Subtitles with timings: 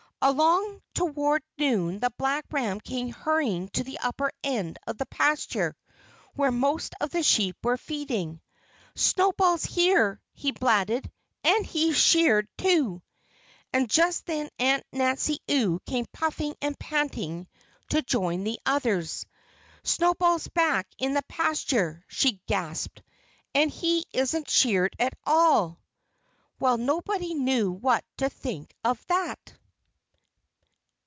[0.23, 5.75] Along toward noon the black ram came hurrying to the upper end of the pasture,
[6.35, 8.39] where most of the sheep were feeding.
[8.93, 11.11] "Snowball's here!" he blatted.
[11.43, 13.01] "And he's sheared, too!"
[13.73, 17.47] And just then Aunt Nancy Ewe came puffing and panting
[17.89, 19.25] to join the others.
[19.81, 23.01] "Snowball's back in the pasture!" she gasped.
[23.55, 25.79] "And he isn't sheared at all!"
[26.59, 29.55] Well, nobody knew what to think of that.